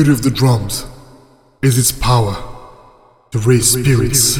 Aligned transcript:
Beauty 0.00 0.12
of 0.12 0.22
the 0.22 0.30
drums 0.30 0.86
is 1.60 1.76
its 1.76 1.92
power 1.92 2.34
to 3.32 3.38
raise 3.40 3.72
spirits. 3.72 4.38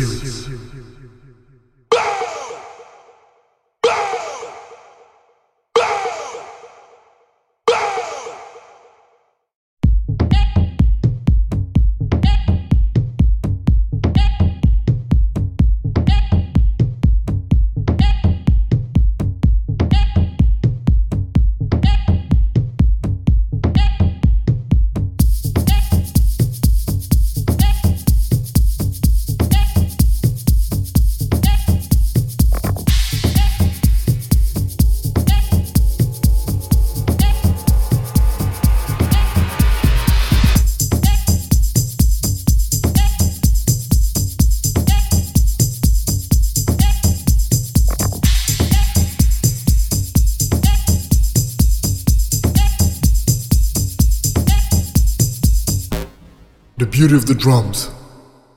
The 56.80 56.86
beauty 56.86 57.14
of 57.14 57.26
the 57.26 57.34
drums 57.34 57.90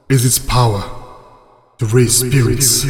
is 0.07 0.25
its 0.25 0.39
power 0.39 0.81
to 1.77 1.85
raise 1.87 2.19
spirits. 2.19 2.85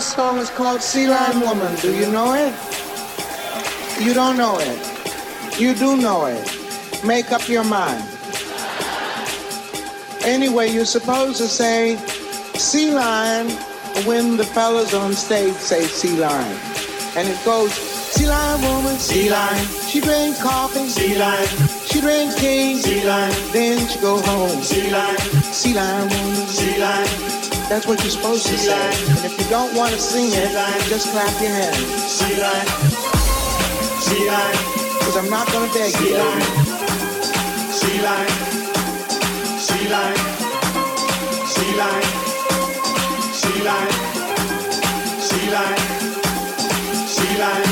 The 0.00 0.06
song 0.06 0.38
is 0.38 0.48
called 0.48 0.80
Sea 0.80 1.08
Lion 1.08 1.40
Woman. 1.42 1.76
Do 1.76 1.94
you 1.94 2.10
know 2.10 2.32
it? 2.32 2.54
You 4.00 4.14
don't 4.14 4.38
know 4.38 4.56
it. 4.58 5.60
You 5.60 5.74
do 5.74 5.94
know 5.94 6.24
it. 6.24 7.04
Make 7.04 7.32
up 7.32 7.46
your 7.50 7.64
mind. 7.64 8.02
Anyway, 10.24 10.70
you're 10.70 10.86
supposed 10.86 11.36
to 11.36 11.46
say 11.46 11.98
sea 12.54 12.92
lion 12.92 13.50
when 14.06 14.38
the 14.38 14.44
fellas 14.44 14.94
on 14.94 15.12
stage 15.12 15.52
say 15.56 15.82
sea 15.82 16.16
lion. 16.16 16.58
And 17.14 17.28
it 17.28 17.38
goes, 17.44 17.70
sea 17.70 18.26
lion 18.26 18.62
woman, 18.62 18.96
sea 18.96 19.28
lion. 19.28 19.66
She 19.86 20.00
drinks 20.00 20.42
coffee, 20.42 20.88
sea 20.88 21.18
lion. 21.18 21.46
She 21.84 22.00
drinks 22.00 22.36
tea, 22.36 22.78
sea 22.78 23.06
lion. 23.06 23.34
Then 23.52 23.86
she 23.86 24.00
go 24.00 24.18
home, 24.22 24.62
sea 24.62 24.90
lion. 24.90 25.18
Sea 25.52 25.74
lion 25.74 26.08
woman, 26.08 26.46
sea 26.46 26.80
lion. 26.80 27.39
That's 27.70 27.86
what 27.86 28.02
you're 28.02 28.10
supposed 28.10 28.48
to 28.48 28.58
say. 28.58 28.74
And 28.74 29.24
if 29.24 29.38
you 29.38 29.48
don't 29.48 29.72
want 29.76 29.92
to 29.92 30.00
sing 30.00 30.30
it, 30.32 30.50
just 30.88 31.12
clap 31.12 31.40
your 31.40 31.52
hands. 31.52 31.76
Sea 31.78 32.34
lion. 32.40 32.66
Sea 34.02 34.26
lion. 34.26 34.56
Because 34.98 35.16
I'm 35.16 35.30
not 35.30 35.46
going 35.52 35.70
to 35.70 35.78
beg 35.78 35.94
you. 36.00 36.18
Sea 37.70 38.02
lion. 38.02 38.28
Sea 39.56 39.88
lion. 39.88 40.16
Sea 41.46 41.78
lion. 41.78 42.04
Sea 43.38 43.62
lion. 43.62 43.92
Sea 45.22 45.50
lion. 45.52 45.78
Sea 47.06 47.38
lion. 47.38 47.69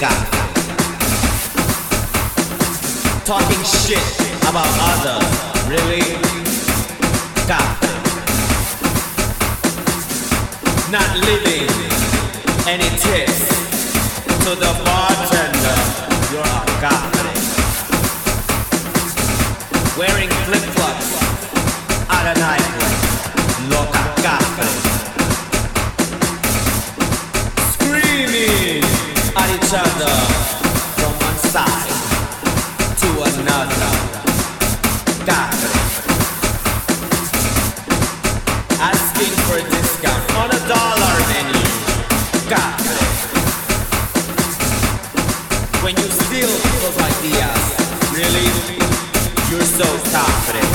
guy 0.00 0.38
talking 3.24 3.62
shit 3.64 3.98
about 4.48 4.70
others. 4.80 5.26
Really? 5.68 6.00
God. 7.46 7.76
Not 10.90 11.10
leaving 11.26 11.68
any 12.66 12.88
tips 12.96 13.38
to 14.44 14.54
the 14.54 14.72
bartender. 14.86 15.78
You're 16.32 16.40
a 16.40 16.80
god. 16.80 17.12
Wearing 19.98 20.30
flip 20.46 20.64
flops 20.76 22.08
out 22.08 22.26
of 22.32 22.38
night. 22.38 22.57
each 29.68 29.74
other 29.74 30.14
from 30.96 31.12
one 31.28 31.38
side 31.52 31.92
to 32.96 33.08
another. 33.20 33.90
Got 35.26 35.52
it. 35.52 35.76
Asking 38.80 39.34
for 39.44 39.58
a 39.58 39.64
discount 39.68 40.24
on 40.36 40.48
a 40.52 40.60
dollar 40.68 41.16
menu. 41.28 41.68
Got 42.48 42.80
it. 42.80 43.12
When 45.84 45.94
you 45.96 46.08
steal 46.16 46.52
people's 46.64 46.98
ideas, 47.12 47.62
really, 48.16 48.48
you're 49.50 49.68
so 49.68 49.88
confident. 50.10 50.67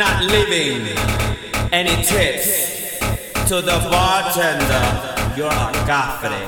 not 0.00 0.24
leaving 0.24 0.96
any 1.72 1.94
tips 2.02 2.98
to 3.46 3.56
the 3.60 3.78
bartender. 3.90 4.86
You're 5.36 5.48
a 5.48 5.72
cafre 5.84 6.40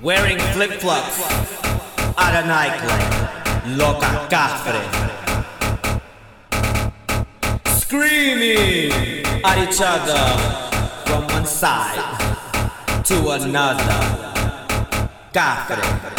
wearing 0.00 0.38
flip-flops 0.54 1.18
at 2.16 2.44
a 2.44 2.46
nightclub. 2.46 3.02
Loca 3.76 4.28
cafre 4.30 4.82
screaming 7.80 9.26
at 9.44 9.58
each 9.58 9.80
other 9.82 10.22
from 11.04 11.26
one 11.34 11.46
side 11.46 13.02
to 13.02 13.28
another. 13.30 14.00
Cafre 15.32 16.11